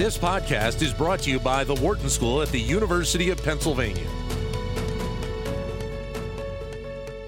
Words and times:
This 0.00 0.16
podcast 0.16 0.80
is 0.80 0.94
brought 0.94 1.20
to 1.24 1.30
you 1.30 1.38
by 1.38 1.62
the 1.62 1.74
Wharton 1.74 2.08
School 2.08 2.40
at 2.40 2.48
the 2.48 2.58
University 2.58 3.28
of 3.28 3.44
Pennsylvania. 3.44 4.08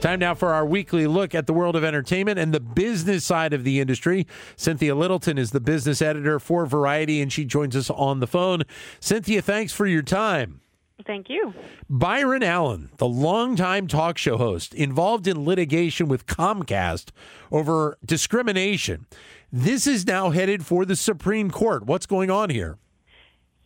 Time 0.01 0.19
now 0.19 0.35
for 0.35 0.55
our 0.55 0.65
weekly 0.65 1.07
look 1.07 1.35
at 1.35 1.47
the 1.47 1.53
world 1.53 1.77
of 1.77 1.85
entertainment 1.85 2.39
and 2.39 2.55
the 2.55 2.61
business 2.61 3.27
side 3.27 3.53
of 3.53 3.65
the 3.65 3.79
industry. 3.79 4.27
Cynthia 4.57 4.95
Littleton 4.95 5.37
is 5.37 5.51
the 5.51 5.61
business 5.61 6.01
editor 6.01 6.41
for 6.41 6.65
Variety, 6.65 7.21
and 7.21 7.31
she 7.31 7.45
joins 7.45 7.77
us 7.77 7.91
on 7.91 8.21
the 8.21 8.27
phone. 8.27 8.63
Cynthia, 9.01 9.43
thanks 9.43 9.75
for 9.75 9.87
your 9.87 10.01
time. 10.01 10.63
Thank 11.07 11.29
you. 11.29 11.53
Byron 11.91 12.43
Allen, 12.43 12.89
the 12.97 13.09
longtime 13.09 13.87
talk 13.87 14.17
show 14.17 14.39
host, 14.39 14.73
involved 14.73 15.27
in 15.27 15.45
litigation 15.45 16.09
with 16.09 16.25
Comcast 16.25 17.11
over 17.51 17.99
discrimination. 18.03 19.07
This 19.55 19.87
is 19.87 20.07
now 20.07 20.31
headed 20.31 20.65
for 20.65 20.87
the 20.87 20.97
Supreme 20.97 21.51
Court. 21.51 21.85
What's 21.85 22.07
going 22.07 22.31
on 22.31 22.49
here? 22.49 22.79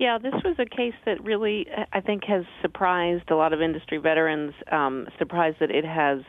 Yeah, 0.01 0.19
this 0.19 0.35
was 0.45 0.57
a 0.59 0.67
case 0.67 0.95
that 1.05 1.23
really, 1.23 1.69
I 1.93 2.01
think, 2.01 2.25
has 2.25 2.45
surprised 2.61 3.31
a 3.31 3.37
lot 3.37 3.53
of 3.53 3.63
industry 3.63 3.99
veterans. 3.99 4.53
Um, 4.73 5.07
surprised 5.17 5.59
that 5.61 5.71
it 5.71 5.85
has 5.85 6.23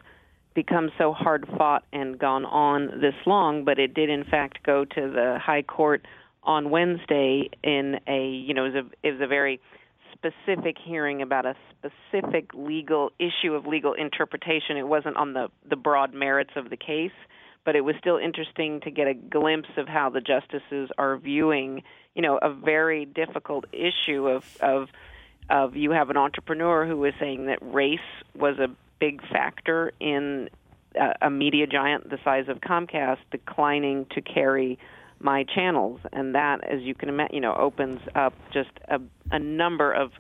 become 0.54 0.92
so 1.00 1.12
hard 1.12 1.48
fought 1.58 1.84
and 1.92 2.20
gone 2.20 2.46
on 2.46 3.02
this 3.02 3.16
long, 3.26 3.66
but 3.66 3.80
it 3.80 3.96
did, 3.96 4.12
in 4.12 4.26
fact, 4.26 4.60
go 4.64 4.86
to 4.86 5.02
the 5.02 5.40
High 5.42 5.64
Court 5.64 6.06
on 6.44 6.70
Wednesday 6.70 7.50
in 7.64 8.00
a, 8.08 8.30
you 8.30 8.54
know, 8.54 8.66
it 8.66 8.76
was 8.76 8.86
a, 8.86 9.08
it 9.08 9.12
was 9.14 9.22
a 9.22 9.28
very 9.28 9.60
specific 10.14 10.78
hearing 10.84 11.24
about 11.24 11.48
a 11.48 11.56
specific 11.72 12.52
legal 12.54 13.12
issue 13.20 13.54
of 13.54 13.66
legal 13.66 13.94
interpretation. 13.94 14.78
It 14.78 14.88
wasn't 14.88 15.18
on 15.18 15.34
the 15.34 15.48
the 15.68 15.76
broad 15.76 16.14
merits 16.14 16.52
of 16.56 16.70
the 16.70 16.78
case, 16.78 17.12
but 17.68 17.76
it 17.76 17.82
was 17.82 17.96
still 18.00 18.16
interesting 18.16 18.80
to 18.80 18.90
get 18.90 19.10
a 19.10 19.14
glimpse 19.14 19.68
of 19.76 19.90
how 19.90 20.10
the 20.10 20.22
justices 20.22 20.90
are 20.98 21.18
viewing, 21.18 21.84
you 22.16 22.22
know, 22.22 22.40
a 22.42 22.50
very 22.50 23.04
difficult 23.04 23.66
issue 23.74 24.26
of 24.26 24.46
of 24.62 24.88
of 25.50 25.76
you 25.76 25.92
have 25.92 26.10
an 26.10 26.16
entrepreneur 26.16 26.86
who 26.86 27.04
is 27.04 27.14
saying 27.20 27.48
that 27.48 27.60
race 27.62 28.00
was 28.34 28.58
a 28.58 28.70
big 29.00 29.22
factor 29.28 29.92
in 30.00 30.50
a, 30.96 31.28
a 31.28 31.30
media 31.30 31.68
giant 31.68 32.10
the 32.10 32.18
size 32.24 32.46
of 32.48 32.62
Comcast 32.62 33.20
declining 33.32 34.06
to 34.12 34.22
carry 34.22 34.80
my 35.20 35.44
channels, 35.44 36.00
and 36.14 36.36
that, 36.36 36.64
as 36.64 36.80
you 36.84 36.96
can 36.96 37.10
imagine, 37.10 37.36
you 37.36 37.42
know, 37.42 37.54
opens 37.54 38.00
up 38.16 38.34
just 38.54 38.72
a, 38.88 39.02
a 39.30 39.40
number 39.40 39.92
of 39.92 40.12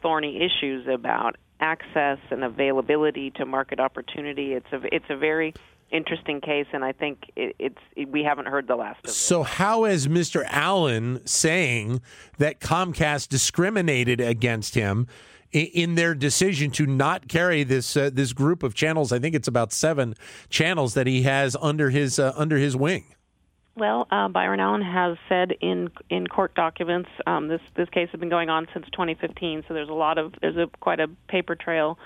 thorny 0.00 0.40
issues 0.40 0.88
about 0.88 1.36
access 1.60 2.18
and 2.30 2.42
availability 2.42 3.30
to 3.32 3.44
market 3.44 3.78
opportunity. 3.78 4.54
It's 4.54 4.72
a 4.72 4.80
it's 4.94 5.10
a 5.10 5.16
very 5.18 5.52
interesting 5.90 6.40
case, 6.40 6.66
and 6.72 6.84
I 6.84 6.92
think 6.92 7.30
it, 7.36 7.56
it's 7.58 7.78
it, 7.96 8.08
we 8.08 8.22
haven't 8.22 8.46
heard 8.46 8.66
the 8.66 8.76
last 8.76 8.98
of 9.04 9.10
it. 9.10 9.12
So, 9.12 9.42
how 9.42 9.84
is 9.84 10.08
Mr. 10.08 10.44
Allen 10.48 11.20
saying 11.24 12.00
that 12.38 12.60
Comcast 12.60 13.28
discriminated 13.28 14.20
against 14.20 14.74
him? 14.74 15.06
In 15.52 15.94
their 15.94 16.16
decision 16.16 16.72
to 16.72 16.84
not 16.84 17.28
carry 17.28 17.62
this 17.62 17.96
uh, 17.96 18.10
this 18.12 18.32
group 18.32 18.64
of 18.64 18.74
channels, 18.74 19.12
I 19.12 19.20
think 19.20 19.36
it's 19.36 19.46
about 19.46 19.72
seven 19.72 20.16
channels 20.48 20.94
that 20.94 21.06
he 21.06 21.22
has 21.22 21.56
under 21.60 21.90
his 21.90 22.18
uh, 22.18 22.32
under 22.36 22.56
his 22.56 22.76
wing. 22.76 23.14
Well, 23.76 24.06
uh, 24.10 24.28
Byron 24.28 24.60
Allen 24.60 24.82
has 24.82 25.16
said 25.28 25.52
in 25.60 25.90
in 26.08 26.26
court 26.26 26.54
documents 26.54 27.08
um, 27.26 27.48
this 27.48 27.60
this 27.76 27.88
case 27.90 28.08
has 28.10 28.20
been 28.20 28.28
going 28.28 28.48
on 28.48 28.66
since 28.72 28.86
2015, 28.92 29.64
so 29.66 29.74
there's 29.74 29.88
a 29.88 29.92
lot 29.92 30.18
of 30.18 30.32
there's 30.40 30.56
a 30.56 30.68
quite 30.80 31.00
a 31.00 31.08
paper 31.28 31.56
trail. 31.56 31.98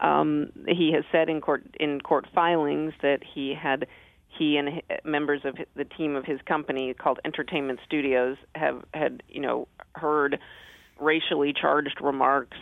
Um, 0.00 0.52
he 0.66 0.92
has 0.92 1.04
said 1.12 1.28
in 1.28 1.40
court 1.40 1.64
in 1.78 2.00
court 2.00 2.26
filings 2.34 2.92
that 3.02 3.20
he 3.34 3.54
had 3.54 3.86
he 4.28 4.56
and 4.56 4.82
members 5.04 5.42
of 5.44 5.56
the 5.74 5.84
team 5.84 6.16
of 6.16 6.24
his 6.24 6.40
company 6.42 6.94
called 6.94 7.20
Entertainment 7.24 7.80
Studios 7.84 8.36
have 8.54 8.82
had 8.94 9.22
you 9.28 9.40
know 9.40 9.68
heard 9.94 10.38
racially 10.98 11.52
charged 11.52 12.00
remarks 12.00 12.56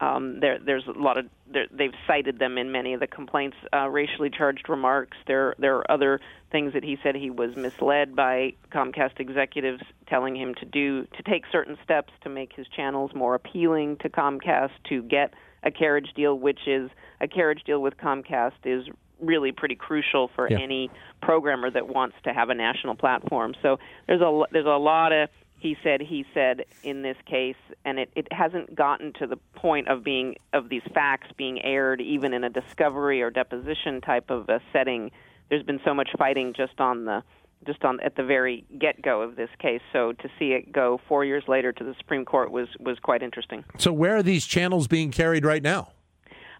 um, 0.00 0.40
there, 0.40 0.58
there's 0.58 0.86
a 0.86 0.98
lot 0.98 1.18
of 1.18 1.26
they've 1.46 1.92
cited 2.06 2.38
them 2.38 2.56
in 2.56 2.72
many 2.72 2.94
of 2.94 3.00
the 3.00 3.06
complaints, 3.06 3.56
uh, 3.74 3.88
racially 3.88 4.30
charged 4.30 4.68
remarks. 4.68 5.16
There, 5.26 5.54
there 5.58 5.76
are 5.76 5.90
other 5.90 6.20
things 6.50 6.72
that 6.72 6.82
he 6.82 6.96
said 7.02 7.14
he 7.16 7.28
was 7.28 7.54
misled 7.54 8.16
by 8.16 8.54
Comcast 8.72 9.20
executives 9.20 9.82
telling 10.06 10.34
him 10.36 10.54
to 10.54 10.64
do 10.64 11.04
to 11.04 11.22
take 11.24 11.44
certain 11.52 11.76
steps 11.84 12.12
to 12.22 12.30
make 12.30 12.54
his 12.54 12.66
channels 12.68 13.10
more 13.14 13.34
appealing 13.34 13.98
to 13.98 14.08
Comcast 14.08 14.70
to 14.88 15.02
get 15.02 15.34
a 15.62 15.70
carriage 15.70 16.10
deal, 16.14 16.38
which 16.38 16.60
is 16.66 16.90
a 17.20 17.28
carriage 17.28 17.62
deal 17.64 17.80
with 17.80 17.96
Comcast 17.96 18.52
is 18.64 18.86
really 19.20 19.52
pretty 19.52 19.74
crucial 19.74 20.30
for 20.34 20.50
yeah. 20.50 20.58
any 20.58 20.90
programmer 21.20 21.70
that 21.70 21.88
wants 21.88 22.16
to 22.24 22.32
have 22.32 22.48
a 22.48 22.54
national 22.54 22.94
platform. 22.94 23.54
So 23.62 23.78
there's 24.06 24.22
a 24.22 24.42
there's 24.50 24.66
a 24.66 24.78
lot 24.78 25.12
of 25.12 25.28
he 25.58 25.76
said 25.82 26.00
he 26.00 26.24
said 26.32 26.64
in 26.82 27.02
this 27.02 27.16
case 27.26 27.56
and 27.84 27.98
it, 27.98 28.10
it 28.16 28.32
hasn't 28.32 28.74
gotten 28.74 29.12
to 29.14 29.26
the 29.26 29.36
point 29.54 29.88
of 29.88 30.02
being 30.02 30.36
of 30.52 30.70
these 30.70 30.82
facts 30.94 31.28
being 31.36 31.62
aired 31.62 32.00
even 32.00 32.32
in 32.32 32.44
a 32.44 32.50
discovery 32.50 33.20
or 33.22 33.30
deposition 33.30 34.00
type 34.00 34.30
of 34.30 34.48
a 34.48 34.60
setting 34.72 35.10
there's 35.50 35.62
been 35.62 35.80
so 35.84 35.92
much 35.92 36.08
fighting 36.18 36.54
just 36.56 36.80
on 36.80 37.04
the 37.04 37.22
just 37.66 37.84
on 37.84 38.00
at 38.00 38.16
the 38.16 38.22
very 38.22 38.64
get 38.78 39.02
go 39.02 39.22
of 39.22 39.36
this 39.36 39.50
case. 39.58 39.80
So 39.92 40.12
to 40.12 40.28
see 40.38 40.52
it 40.52 40.72
go 40.72 41.00
4 41.08 41.24
years 41.24 41.44
later 41.46 41.72
to 41.72 41.84
the 41.84 41.94
Supreme 41.98 42.24
Court 42.24 42.50
was 42.50 42.68
was 42.78 42.98
quite 42.98 43.22
interesting. 43.22 43.64
So 43.78 43.92
where 43.92 44.16
are 44.16 44.22
these 44.22 44.46
channels 44.46 44.88
being 44.88 45.10
carried 45.10 45.44
right 45.44 45.62
now? 45.62 45.92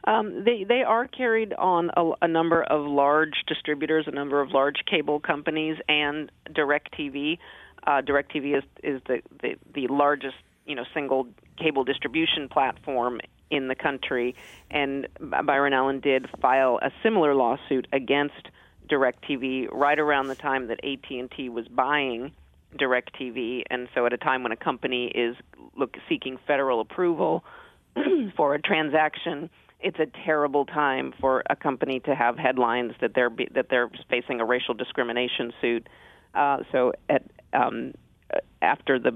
Um, 0.05 0.45
they 0.45 0.65
they 0.65 0.83
are 0.83 1.07
carried 1.07 1.53
on 1.53 1.91
a, 1.97 2.11
a, 2.23 2.29
number 2.29 2.63
of 2.63 2.87
large 2.87 3.45
distributors, 3.47 4.07
a 4.07 4.11
number 4.11 4.41
of 4.41 4.51
large 4.51 4.83
cable 4.91 5.21
companies, 5.21 5.77
and 5.89 6.33
DirecTV. 6.51 7.39
Uh, 7.87 8.01
DirecTV 8.01 8.59
is 8.59 8.65
is 8.83 9.03
the, 9.07 9.21
the 9.43 9.57
the 9.75 9.89
largest 9.89 10.37
you 10.65 10.75
know 10.75 10.85
single 10.95 11.27
cable 11.59 11.85
distribution 11.85 12.49
platform 12.49 13.21
in 13.51 13.69
the 13.69 13.75
country, 13.75 14.35
and 14.71 15.07
Byron 15.21 15.75
Allen 15.75 16.01
did 16.01 16.29
file 16.41 16.79
a 16.81 16.91
similar 17.03 17.35
lawsuit 17.35 17.87
against 17.93 18.49
DirecTV 18.91 19.69
right 19.73 19.99
around 19.99 20.29
the 20.29 20.35
time 20.35 20.69
that 20.69 20.81
AT&T 20.85 21.49
was 21.49 21.69
buying 21.69 22.33
DirecTV, 22.77 23.65
and 23.71 23.89
so 23.95 24.07
at 24.07 24.13
a 24.13 24.17
time 24.17 24.43
when 24.43 24.53
a 24.53 24.57
company 24.57 25.07
is 25.09 25.37
look 25.77 25.97
seeking 26.09 26.39
federal 26.47 26.81
approval 26.81 27.45
for 28.37 28.55
a 28.55 28.63
transaction, 28.63 29.51
it's 29.81 29.99
a 29.99 30.07
terrible 30.25 30.67
time 30.67 31.13
for 31.21 31.43
a 31.49 31.57
company 31.57 32.01
to 32.01 32.15
have 32.15 32.37
headlines 32.37 32.93
that 33.01 33.15
they're 33.15 33.31
be, 33.31 33.49
that 33.55 33.67
they're 33.71 33.91
facing 34.09 34.41
a 34.41 34.45
racial 34.45 34.75
discrimination 34.75 35.53
suit. 35.61 35.89
Uh, 36.35 36.59
so 36.71 36.93
at 37.09 37.23
um, 37.53 37.93
after 38.63 38.99
the 38.99 39.13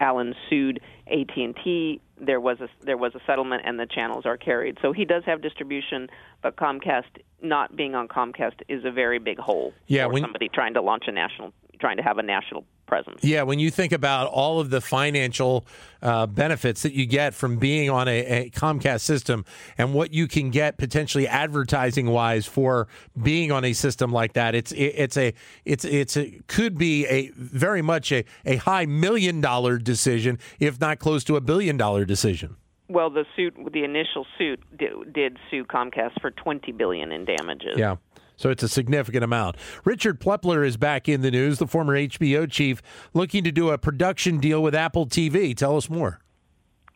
Allen 0.00 0.34
sued 0.48 0.80
AT&T, 1.08 2.00
there 2.20 2.40
was 2.40 2.60
a 2.60 2.68
there 2.84 2.96
was 2.96 3.14
a 3.14 3.20
settlement 3.26 3.62
and 3.64 3.78
the 3.78 3.86
channels 3.86 4.26
are 4.26 4.36
carried. 4.36 4.78
So 4.82 4.92
he 4.92 5.04
does 5.04 5.24
have 5.24 5.42
distribution, 5.42 6.08
but 6.42 6.56
Comcast 6.56 7.22
not 7.42 7.76
being 7.76 7.94
on 7.94 8.08
Comcast 8.08 8.62
is 8.68 8.84
a 8.84 8.90
very 8.90 9.18
big 9.18 9.38
hole 9.38 9.72
yeah, 9.86 10.06
for 10.06 10.12
when, 10.12 10.22
somebody 10.22 10.48
trying 10.48 10.74
to 10.74 10.82
launch 10.82 11.04
a 11.06 11.12
national 11.12 11.52
trying 11.80 11.96
to 11.96 12.02
have 12.02 12.18
a 12.18 12.22
national 12.22 12.64
presence. 12.86 13.24
Yeah, 13.24 13.42
when 13.42 13.58
you 13.58 13.70
think 13.70 13.92
about 13.92 14.28
all 14.28 14.60
of 14.60 14.70
the 14.70 14.80
financial 14.80 15.64
uh, 16.02 16.26
benefits 16.26 16.82
that 16.82 16.92
you 16.92 17.06
get 17.06 17.34
from 17.34 17.56
being 17.56 17.88
on 17.88 18.06
a, 18.06 18.20
a, 18.20 18.50
Comcast 18.50 19.00
system 19.00 19.44
and 19.78 19.94
what 19.94 20.12
you 20.12 20.28
can 20.28 20.50
get 20.50 20.76
potentially 20.76 21.26
advertising 21.26 22.06
wise 22.10 22.46
for 22.46 22.88
being 23.20 23.50
on 23.50 23.64
a 23.64 23.72
system 23.72 24.12
like 24.12 24.34
that, 24.34 24.54
it's 24.54 24.72
it, 24.72 24.94
it's 24.96 25.16
a 25.16 25.32
it's 25.64 25.84
it's 25.84 26.16
a, 26.16 26.40
could 26.48 26.76
be 26.76 27.06
a 27.06 27.30
very 27.36 27.80
much 27.80 28.12
a, 28.12 28.24
a 28.44 28.56
high 28.56 28.86
million 28.86 29.40
dollar 29.40 29.78
decision, 29.78 30.38
if 30.58 30.80
not 30.80 30.98
close 30.98 31.24
to 31.24 31.36
a 31.36 31.40
billion 31.40 31.76
dollar 31.76 32.04
decision. 32.04 32.56
Well, 32.90 33.08
the 33.08 33.24
suit, 33.36 33.54
the 33.72 33.84
initial 33.84 34.26
suit, 34.36 34.60
did, 34.76 35.12
did 35.12 35.38
sue 35.50 35.64
Comcast 35.64 36.20
for 36.20 36.30
twenty 36.30 36.72
billion 36.72 37.12
in 37.12 37.24
damages. 37.24 37.76
Yeah. 37.76 37.96
So 38.36 38.48
it's 38.48 38.62
a 38.62 38.68
significant 38.68 39.22
amount. 39.22 39.56
Richard 39.84 40.18
Plepler 40.18 40.66
is 40.66 40.78
back 40.78 41.10
in 41.10 41.20
the 41.20 41.30
news, 41.30 41.58
the 41.58 41.66
former 41.66 41.94
HBO 41.94 42.50
chief, 42.50 42.80
looking 43.12 43.44
to 43.44 43.52
do 43.52 43.68
a 43.68 43.76
production 43.76 44.38
deal 44.38 44.62
with 44.62 44.74
Apple 44.74 45.06
TV. 45.06 45.54
Tell 45.54 45.76
us 45.76 45.90
more. 45.90 46.20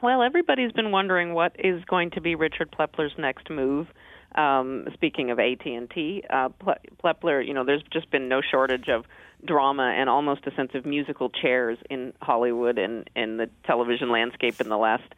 Well, 0.03 0.23
everybody's 0.23 0.73
been 0.73 0.91
wondering 0.91 1.35
what 1.35 1.55
is 1.59 1.85
going 1.85 2.13
to 2.13 2.23
be 2.23 2.35
Richard 2.35 2.71
Plepler's 2.71 3.13
next 3.19 3.51
move. 3.51 3.89
Um, 4.35 4.87
speaking 4.95 5.31
of 5.31 5.39
AT 5.39 5.65
and 5.67 5.89
T, 5.91 6.25
uh, 6.29 6.49
Plepler, 7.03 7.47
you 7.47 7.55
know, 7.55 7.65
there's 7.65 7.83
just 7.93 8.11
been 8.11 8.29
no 8.29 8.41
shortage 8.41 8.89
of 8.89 9.05
drama 9.45 9.95
and 9.97 10.09
almost 10.09 10.47
a 10.47 10.55
sense 10.55 10.71
of 10.75 10.87
musical 10.87 11.31
chairs 11.31 11.79
in 11.91 12.15
Hollywood 12.21 12.79
and 12.79 13.09
in 13.15 13.37
the 13.37 13.49
television 13.67 14.11
landscape 14.11 14.61
in 14.61 14.69
the 14.69 14.79
last 14.79 15.15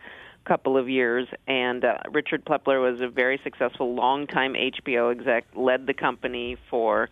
couple 0.46 0.76
of 0.76 0.88
years, 0.88 1.26
and 1.46 1.84
uh, 1.84 1.98
Richard 2.10 2.44
Plepler 2.44 2.81
was 2.81 3.00
a 3.00 3.08
very 3.08 3.40
successful, 3.43 3.94
long-time 3.94 4.54
HBO 4.54 5.10
exec, 5.12 5.44
led 5.54 5.87
the 5.87 5.94
company 5.94 6.56
for, 6.70 7.08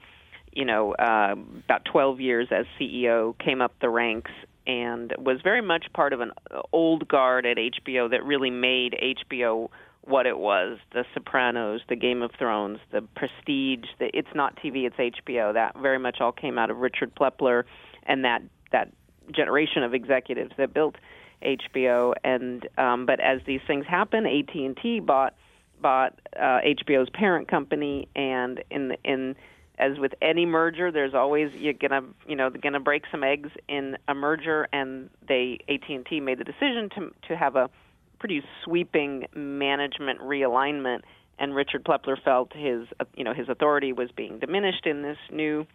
you 0.53 0.65
know, 0.65 0.95
uh, 0.95 1.35
about 1.65 1.85
12 1.85 2.21
years 2.21 2.49
as 2.51 2.67
CEO, 2.81 3.37
came 3.39 3.61
up 3.61 3.73
the 3.81 3.89
ranks, 3.89 4.31
and 4.67 5.13
was 5.19 5.41
very 5.43 5.61
much 5.61 5.87
part 5.93 6.13
of 6.13 6.21
an 6.21 6.33
old 6.73 7.07
guard 7.09 7.45
at 7.45 7.57
HBO 7.57 8.11
that 8.11 8.25
really 8.25 8.51
made 8.51 8.97
HBO 9.27 9.69
what 10.05 10.27
it 10.27 10.39
was 10.39 10.79
the 10.93 11.05
sopranos 11.15 11.81
the 11.89 11.97
game 11.97 12.21
of 12.21 12.31
thrones 12.39 12.79
the 12.93 13.01
prestige 13.17 13.87
the 13.99 14.11
it's 14.13 14.29
not 14.35 14.55
tv 14.57 14.87
it's 14.87 14.97
hbo 14.97 15.55
that 15.55 15.75
very 15.79 15.99
much 15.99 16.19
all 16.21 16.31
came 16.31 16.59
out 16.59 16.71
of 16.71 16.77
richard 16.77 17.15
plepler 17.15 17.65
and 18.03 18.23
that 18.23 18.43
that 18.71 18.93
generation 19.35 19.83
of 19.83 19.95
executives 19.95 20.53
that 20.59 20.75
built 20.75 20.97
HBO. 21.43 22.15
And 22.23 22.69
um, 22.79 23.07
but 23.07 23.21
as 23.21 23.41
these 23.47 23.61
things 23.67 23.87
happen, 23.87 24.27
AT 24.27 24.55
and 24.55 24.77
T 24.77 25.01
bought 25.01 25.35
bought 25.81 26.19
uh, 26.37 26.61
HBO's 26.65 27.11
parent 27.11 27.49
company, 27.49 28.09
and 28.15 28.63
in 28.71 28.97
in 29.05 29.37
as 29.79 29.99
with 29.99 30.15
any 30.23 30.47
merger, 30.47 30.93
there's 30.93 31.15
always 31.15 31.53
you're 31.55 31.73
gonna 31.73 32.03
you 32.27 32.37
know 32.37 32.51
gonna 32.51 32.81
break 32.81 33.05
some 33.11 33.25
eggs 33.25 33.51
in 33.69 33.97
a 34.09 34.15
merger, 34.15 34.69
and 34.73 35.11
they 35.29 35.59
AT 35.69 35.89
and 35.89 36.07
T 36.07 36.21
made 36.21 36.39
the 36.39 36.45
decision 36.45 36.89
to 36.97 37.13
to 37.29 37.37
have 37.37 37.57
a 37.57 37.71
pretty 38.19 38.43
sweeping 38.65 39.27
management 39.35 40.21
realignment. 40.21 41.01
And 41.37 41.53
Richard 41.55 41.85
Plepler 41.85 42.17
felt 42.23 42.53
his 42.53 42.87
you 43.17 43.25
know 43.25 43.35
his 43.35 43.49
authority 43.49 43.93
was 43.93 44.11
being 44.13 44.39
diminished 44.39 44.87
in 44.87 45.03
this 45.03 45.19
new 45.31 45.67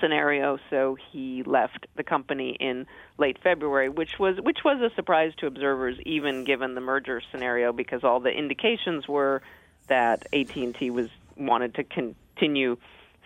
scenario, 0.00 0.58
so 0.70 0.96
he 1.12 1.42
left 1.42 1.86
the 1.96 2.02
company 2.02 2.56
in 2.58 2.86
late 3.18 3.38
February, 3.42 3.88
which 3.88 4.18
was 4.18 4.36
which 4.40 4.58
was 4.64 4.80
a 4.80 4.94
surprise 4.94 5.32
to 5.38 5.46
observers, 5.46 5.98
even 6.04 6.44
given 6.44 6.74
the 6.74 6.80
merger 6.80 7.22
scenario, 7.30 7.72
because 7.72 8.04
all 8.04 8.20
the 8.20 8.30
indications 8.30 9.08
were 9.08 9.42
that 9.88 10.26
AT&T 10.32 10.90
was 10.90 11.08
wanted 11.36 11.74
to 11.74 11.84
continue 11.84 12.76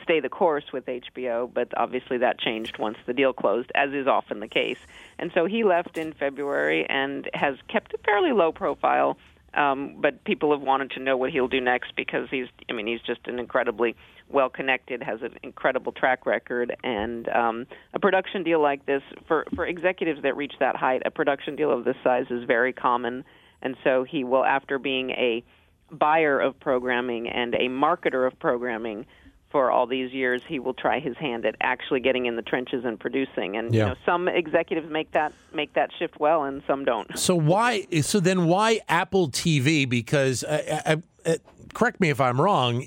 stay 0.03 0.21
the 0.21 0.29
course 0.29 0.65
with 0.73 0.87
HBO, 0.87 1.53
but 1.53 1.69
obviously 1.77 2.19
that 2.19 2.39
changed 2.39 2.79
once 2.79 2.97
the 3.07 3.13
deal 3.13 3.33
closed, 3.33 3.71
as 3.75 3.93
is 3.93 4.07
often 4.07 4.41
the 4.41 4.49
case. 4.49 4.79
And 5.19 5.31
so 5.35 5.47
he 5.47 5.63
left 5.65 5.99
in 5.99 6.13
February 6.13 6.87
and 6.89 7.29
has 7.35 7.57
kept 7.69 7.95
a 7.95 7.99
fairly 7.99 8.33
low 8.33 8.53
profile. 8.53 9.19
Um, 9.53 9.97
but 9.99 10.23
people 10.23 10.53
have 10.53 10.61
wanted 10.61 10.93
to 10.93 11.01
know 11.01 11.17
what 11.17 11.31
he'll 11.31 11.49
do 11.49 11.61
next 11.61 11.97
because 11.97 12.29
he's, 12.31 12.47
I 12.69 12.73
mean, 12.73 12.87
he's 12.87 13.01
just 13.01 13.27
an 13.27 13.41
incredibly 13.41 13.97
well 14.31 14.49
connected, 14.49 15.03
has 15.03 15.21
an 15.23 15.37
incredible 15.43 15.93
track 15.93 16.27
record, 16.27 16.77
and 16.85 17.29
um, 17.29 17.67
a 17.95 17.99
production 17.99 18.43
deal 18.43 18.61
like 18.61 18.87
this 18.87 19.03
for 19.27 19.47
for 19.55 19.67
executives 19.67 20.23
that 20.23 20.37
reach 20.37 20.55
that 20.61 20.77
height, 20.77 21.03
a 21.05 21.11
production 21.11 21.57
deal 21.57 21.71
of 21.71 21.85
this 21.85 21.97
size 22.03 22.27
is 22.31 22.45
very 22.45 22.73
common, 22.73 23.25
and 23.63 23.77
so 23.85 24.05
he 24.05 24.25
will, 24.25 24.45
after 24.45 24.79
being 24.79 25.11
a 25.11 25.45
buyer 25.93 26.39
of 26.39 26.59
programming 26.61 27.29
and 27.29 27.55
a 27.55 27.69
marketer 27.69 28.27
of 28.27 28.39
programming 28.39 29.07
for 29.51 29.71
all 29.71 29.87
these 29.87 30.13
years, 30.13 30.43
he 30.47 30.59
will 30.59 30.75
try 30.75 31.01
his 31.01 31.17
hand 31.17 31.45
at 31.45 31.57
actually 31.61 32.01
getting 32.01 32.27
in 32.27 32.37
the 32.37 32.43
trenches 32.43 32.85
and 32.85 32.99
producing. 32.99 33.57
And 33.57 33.75
yeah. 33.75 33.81
you 33.81 33.89
know, 33.91 33.97
some 34.07 34.29
executives 34.29 34.91
make 34.91 35.11
that 35.13 35.33
make 35.53 35.75
that 35.75 35.91
shift 35.99 36.21
well, 36.21 36.45
and 36.45 36.63
some 36.67 36.85
don't. 36.85 37.19
So 37.19 37.35
why? 37.35 37.87
So 38.03 38.21
then, 38.21 38.47
why 38.47 38.81
Apple 38.89 39.29
TV? 39.29 39.89
Because 39.89 40.45
uh, 40.45 40.83
uh, 40.87 40.97
uh, 41.27 41.37
correct 41.75 42.01
me 42.01 42.11
if 42.11 42.21
I'm 42.21 42.41
wrong, 42.41 42.83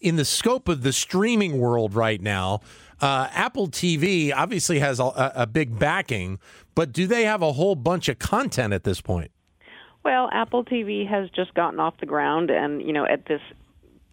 in 0.00 0.16
the 0.16 0.24
scope 0.24 0.68
of 0.68 0.82
the 0.82 0.92
streaming 0.92 1.58
world 1.58 1.94
right 1.94 2.20
now, 2.20 2.60
uh, 3.00 3.28
Apple 3.32 3.68
TV 3.68 4.32
obviously 4.34 4.80
has 4.80 4.98
a, 4.98 5.32
a, 5.34 5.46
big 5.46 5.78
backing, 5.78 6.38
but 6.74 6.92
do 6.92 7.06
they 7.06 7.24
have 7.24 7.42
a 7.42 7.52
whole 7.52 7.76
bunch 7.76 8.08
of 8.08 8.18
content 8.18 8.72
at 8.72 8.84
this 8.84 9.00
point? 9.00 9.30
Well, 10.04 10.28
Apple 10.32 10.64
TV 10.64 11.08
has 11.08 11.30
just 11.30 11.54
gotten 11.54 11.80
off 11.80 11.94
the 12.00 12.06
ground, 12.06 12.50
and 12.50 12.82
you 12.82 12.92
know, 12.92 13.04
at 13.04 13.26
this 13.26 13.40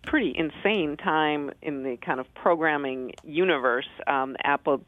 pretty 0.06 0.34
insane 0.36 0.98
time 0.98 1.52
in 1.62 1.84
the 1.84 1.98
kind 1.98 2.20
of 2.20 2.34
programming 2.34 3.14
universe, 3.24 3.90
um, 4.08 4.36
Apple 4.44 4.82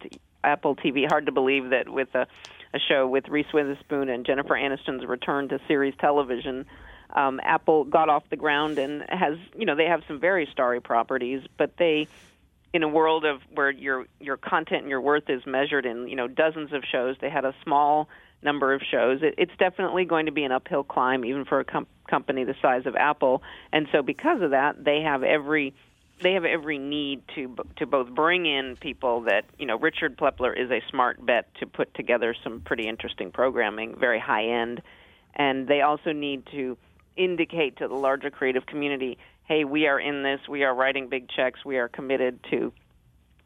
Apple 0.44 0.76
TV. 0.76 1.08
Hard 1.08 1.26
to 1.26 1.32
believe 1.32 1.72
that 1.72 1.90
with 1.90 2.14
a, 2.16 2.28
a 2.74 2.80
show 2.80 3.08
with 3.08 3.28
Reese 3.28 3.52
Witherspoon 3.54 4.10
and 4.10 4.26
Jennifer 4.26 4.54
Aniston's 4.54 5.06
return 5.06 5.50
to 5.50 5.60
series 5.68 5.94
television 6.00 6.66
um, 7.14 7.40
Apple 7.44 7.86
got 7.86 8.10
off 8.10 8.24
the 8.30 8.36
ground 8.36 8.78
and 8.78 9.04
has, 9.10 9.38
you 9.58 9.66
know, 9.66 9.76
they 9.76 9.86
have 9.86 10.04
some 10.08 10.20
very 10.20 10.48
starry 10.52 10.82
properties, 10.82 11.42
but 11.58 11.78
they, 11.78 12.08
in 12.74 12.84
a 12.84 12.88
world 12.88 13.26
of 13.26 13.42
where 13.54 13.72
your 13.72 14.06
your 14.20 14.38
content 14.38 14.82
and 14.82 14.90
your 14.90 15.02
worth 15.02 15.30
is 15.30 15.46
measured 15.46 15.86
in, 15.86 16.08
you 16.08 16.16
know, 16.16 16.28
dozens 16.28 16.74
of 16.74 16.84
shows, 16.84 17.16
they 17.22 17.30
had 17.30 17.46
a 17.46 17.56
small 17.64 18.10
number 18.42 18.74
of 18.74 18.82
shows. 18.82 19.22
It, 19.24 19.36
it's 19.38 19.56
definitely 19.58 20.06
going 20.06 20.26
to 20.28 20.32
be 20.32 20.44
an 20.44 20.52
uphill 20.52 20.84
climb, 20.84 21.26
even 21.26 21.46
for 21.46 21.60
a 21.60 21.66
com- 21.66 21.88
company 22.10 22.44
the 22.44 22.56
size 22.62 22.86
of 22.86 22.96
Apple. 22.96 23.42
And 23.72 23.88
so, 23.92 24.02
because 24.02 24.42
of 24.42 24.52
that, 24.52 24.84
they 24.84 25.02
have 25.02 25.24
every 25.24 25.74
they 26.22 26.34
have 26.34 26.46
every 26.46 26.78
need 26.78 27.22
to 27.36 27.56
to 27.78 27.86
both 27.86 28.10
bring 28.10 28.46
in 28.46 28.76
people 28.76 29.22
that 29.22 29.46
you 29.58 29.66
know. 29.66 29.78
Richard 29.78 30.18
Plepler 30.18 30.58
is 30.58 30.72
a 30.72 30.82
smart 30.90 31.24
bet 31.26 31.54
to 31.60 31.68
put 31.68 31.94
together 31.94 32.36
some 32.44 32.62
pretty 32.62 32.88
interesting 32.88 33.32
programming, 33.32 33.96
very 33.98 34.20
high 34.20 34.46
end, 34.46 34.82
and 35.36 35.68
they 35.68 35.82
also 35.82 36.12
need 36.12 36.46
to 36.52 36.78
indicate 37.16 37.78
to 37.78 37.88
the 37.88 37.96
larger 37.96 38.30
creative 38.30 38.66
community, 38.66 39.18
hey, 39.48 39.64
we 39.64 39.88
are 39.88 40.00
in 40.00 40.24
this, 40.24 40.42
we 40.50 40.64
are 40.64 40.76
writing 40.76 41.08
big 41.10 41.30
checks, 41.30 41.64
we 41.66 41.78
are 41.78 41.88
committed 41.88 42.40
to 42.52 42.72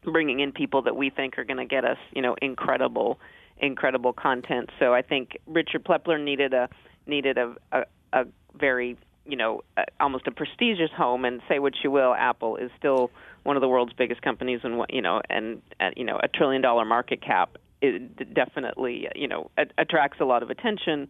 bringing 0.04 0.40
in 0.40 0.52
people 0.52 0.82
that 0.82 0.96
we 0.96 1.10
think 1.10 1.38
are 1.38 1.44
going 1.44 1.58
to 1.58 1.64
get 1.64 1.84
us, 1.84 1.98
you 2.12 2.20
know, 2.20 2.34
incredible, 2.42 3.20
incredible 3.58 4.12
content. 4.12 4.70
So 4.80 4.92
I 4.92 5.02
think 5.02 5.38
Richard 5.46 5.84
Plepler 5.84 6.22
needed 6.22 6.52
a 6.52 6.68
needed 7.06 7.38
a 7.38 7.54
a, 7.72 7.82
a 8.12 8.24
very 8.54 8.96
you 9.24 9.36
know 9.36 9.62
almost 10.00 10.26
a 10.26 10.32
prestigious 10.32 10.90
home 10.96 11.24
and 11.24 11.40
say 11.48 11.58
what 11.58 11.74
you 11.82 11.90
will 11.90 12.14
apple 12.14 12.56
is 12.56 12.70
still 12.78 13.10
one 13.44 13.56
of 13.56 13.60
the 13.60 13.68
world's 13.68 13.92
biggest 13.92 14.22
companies 14.22 14.60
and 14.62 14.84
you 14.90 15.02
know 15.02 15.20
and, 15.30 15.62
and 15.80 15.94
you 15.96 16.04
know 16.04 16.18
a 16.22 16.28
trillion 16.28 16.62
dollar 16.62 16.84
market 16.84 17.20
cap 17.20 17.56
it 17.80 18.34
definitely 18.34 19.08
you 19.14 19.26
know 19.26 19.50
attracts 19.78 20.18
a 20.20 20.24
lot 20.24 20.42
of 20.42 20.50
attention 20.50 21.08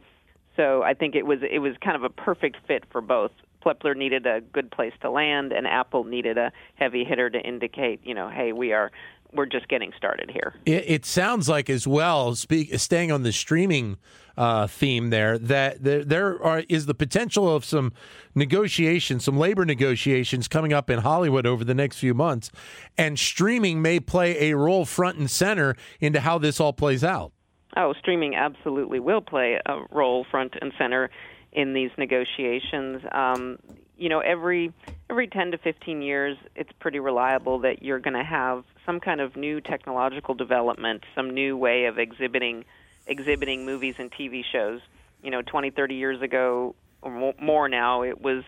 so 0.57 0.83
I 0.83 0.95
think 0.95 1.15
it 1.15 1.25
was 1.25 1.39
it 1.43 1.59
was 1.61 1.75
kind 1.83 1.97
of 1.97 2.05
a 2.05 2.11
perfect 2.11 2.59
fit 2.67 2.85
for 2.91 3.01
both. 3.01 3.31
Plepler 3.65 3.97
needed 3.97 4.27
a 4.27 4.41
good 4.41 4.71
place 4.71 4.93
to 5.03 5.11
land, 5.11 5.53
and 5.53 5.67
Apple 5.67 6.05
needed 6.05 6.39
a 6.39 6.53
heavy 6.75 7.05
hitter 7.05 7.31
to 7.31 7.39
indicate, 7.39 8.01
you 8.05 8.15
know, 8.15 8.29
hey, 8.29 8.53
we 8.53 8.73
are 8.73 8.91
we're 9.33 9.47
just 9.47 9.69
getting 9.69 9.93
started 9.97 10.31
here. 10.31 10.55
It, 10.67 10.85
it 10.87 11.07
sounds 11.07 11.49
like 11.49 11.71
as 11.71 11.87
well, 11.87 12.35
speak, 12.35 12.79
staying 12.79 13.11
on 13.11 13.23
the 13.23 13.33
streaming 13.33 13.97
uh, 14.37 14.67
theme 14.67 15.11
there, 15.11 15.39
that 15.39 15.83
there, 15.83 16.05
there 16.05 16.43
are, 16.43 16.65
is 16.69 16.87
the 16.87 16.95
potential 16.95 17.55
of 17.55 17.65
some 17.65 17.93
negotiations, 18.35 19.25
some 19.25 19.39
labor 19.39 19.65
negotiations 19.65 20.49
coming 20.49 20.73
up 20.73 20.91
in 20.91 21.01
Hollywood 21.01 21.47
over 21.47 21.65
the 21.65 21.75
next 21.75 21.99
few 21.99 22.15
months, 22.15 22.51
and 22.97 23.19
streaming 23.19 23.83
may 23.83 24.01
play 24.01 24.51
a 24.51 24.57
role 24.57 24.85
front 24.85 25.19
and 25.19 25.31
center 25.31 25.77
into 26.01 26.21
how 26.21 26.39
this 26.39 26.61
all 26.61 26.73
plays 26.73 27.05
out. 27.05 27.33
Oh, 27.75 27.95
streaming 27.99 28.35
absolutely 28.35 29.01
will 29.01 29.23
play 29.23 29.59
a 29.65 29.81
role 29.91 30.27
front 30.31 30.55
and 30.61 30.73
center 30.77 31.11
in 31.53 31.75
these 31.75 31.91
negotiations. 31.99 33.03
Um, 33.13 33.59
you 33.97 34.09
know, 34.09 34.21
every 34.21 34.73
every 35.11 35.29
10 35.29 35.51
to 35.51 35.59
15 35.59 36.01
years, 36.01 36.39
it's 36.57 36.71
pretty 36.81 36.99
reliable 36.99 37.61
that 37.61 37.83
you're 37.83 38.01
going 38.01 38.15
to 38.15 38.25
have 38.25 38.65
some 38.87 38.99
kind 38.99 39.21
of 39.21 39.37
new 39.37 39.61
technological 39.61 40.35
development, 40.35 41.05
some 41.15 41.35
new 41.35 41.57
way 41.57 41.85
of 41.85 41.99
exhibiting 41.99 42.65
exhibiting 43.07 43.67
movies 43.67 43.95
and 43.99 44.11
TV 44.13 44.43
shows. 44.51 44.81
You 45.23 45.31
know, 45.31 45.43
20, 45.43 45.71
30 45.71 45.95
years 45.95 46.21
ago 46.23 46.75
or 47.03 47.35
more 47.41 47.69
now, 47.69 48.03
it 48.03 48.21
was 48.21 48.45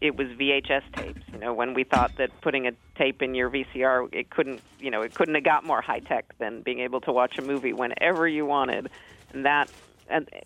it 0.00 0.16
was 0.16 0.28
VHS 0.28 0.82
tapes. 0.96 1.22
You 1.32 1.38
know, 1.38 1.52
when 1.52 1.74
we 1.74 1.84
thought 1.84 2.12
that 2.18 2.40
putting 2.40 2.66
a 2.66 2.72
tape 2.96 3.20
in 3.20 3.34
your 3.34 3.50
VCR, 3.50 4.08
it 4.12 4.30
couldn't, 4.30 4.62
you 4.78 4.90
know, 4.90 5.02
it 5.02 5.14
couldn't 5.14 5.34
have 5.34 5.44
got 5.44 5.64
more 5.64 5.82
high 5.82 6.00
tech 6.00 6.26
than 6.38 6.62
being 6.62 6.80
able 6.80 7.00
to 7.02 7.12
watch 7.12 7.34
a 7.38 7.42
movie 7.42 7.72
whenever 7.72 8.28
you 8.28 8.46
wanted. 8.46 8.88
And 9.32 9.44
that, 9.44 9.68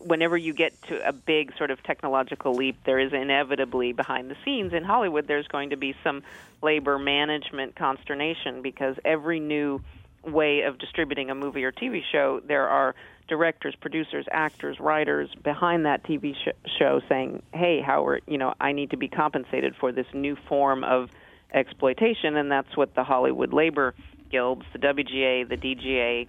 whenever 0.01 0.37
you 0.37 0.53
get 0.53 0.81
to 0.89 1.07
a 1.07 1.13
big 1.13 1.53
sort 1.57 1.71
of 1.71 1.83
technological 1.83 2.55
leap, 2.55 2.77
there 2.85 2.99
is 2.99 3.13
inevitably 3.13 3.93
behind 3.93 4.31
the 4.31 4.37
scenes 4.45 4.73
in 4.73 4.85
Hollywood, 4.85 5.27
there's 5.27 5.49
going 5.49 5.71
to 5.71 5.77
be 5.77 5.95
some 6.03 6.23
labor 6.63 6.99
management 6.99 7.77
consternation 7.77 8.63
because 8.63 8.97
every 9.05 9.41
new 9.41 9.81
way 10.25 10.63
of 10.63 10.79
distributing 10.79 11.31
a 11.31 11.35
movie 11.35 11.65
or 11.65 11.73
TV 11.73 12.03
show, 12.11 12.41
there 12.47 12.69
are 12.69 12.95
directors, 13.29 13.75
producers, 13.81 14.27
actors, 14.31 14.79
writers 14.81 15.29
behind 15.43 15.87
that 15.87 16.03
TV 16.05 16.35
sh- 16.35 16.71
show 16.79 17.01
saying, 17.09 17.43
"Hey, 17.53 17.81
Howard, 17.81 18.23
you 18.27 18.39
know, 18.39 18.55
I 18.61 18.73
need 18.73 18.91
to 18.91 18.97
be 18.97 19.09
compensated 19.09 19.75
for 19.77 19.93
this 19.93 20.07
new 20.13 20.37
form 20.49 20.85
of 20.85 21.11
exploitation," 21.53 22.37
and 22.37 22.51
that's 22.51 22.77
what 22.77 22.95
the 22.95 23.05
Hollywood 23.05 23.53
labor 23.53 23.95
guilds, 24.31 24.65
the 24.73 24.79
WGA, 24.79 25.45
the 25.45 25.57
DGA, 25.57 26.27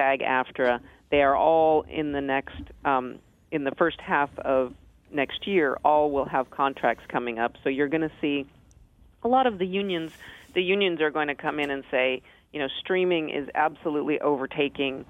SAG-AFTRA, 0.00 0.80
they 1.10 1.20
are 1.20 1.36
all 1.36 1.82
in 1.82 2.12
the 2.12 2.22
next 2.22 2.56
um, 2.86 3.18
in 3.50 3.64
the 3.64 3.72
first 3.72 4.00
half 4.00 4.30
of 4.38 4.72
next 5.12 5.46
year. 5.46 5.76
All 5.84 6.10
will 6.10 6.24
have 6.24 6.50
contracts 6.50 7.04
coming 7.08 7.38
up, 7.38 7.56
so 7.62 7.68
you're 7.68 7.88
going 7.88 8.08
to 8.08 8.12
see 8.20 8.46
a 9.22 9.28
lot 9.28 9.46
of 9.46 9.58
the 9.58 9.66
unions. 9.66 10.12
The 10.54 10.62
unions 10.62 11.00
are 11.02 11.10
going 11.10 11.28
to 11.28 11.34
come 11.34 11.60
in 11.60 11.70
and 11.70 11.84
say, 11.90 12.22
you 12.52 12.60
know, 12.60 12.68
streaming 12.80 13.28
is 13.28 13.48
absolutely 13.54 14.20
overtaking 14.20 15.04